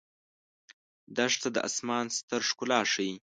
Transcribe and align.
دښته 1.15 1.47
د 1.55 1.57
آسمان 1.67 2.05
ستر 2.17 2.41
ښکلا 2.49 2.79
ښيي. 2.91 3.15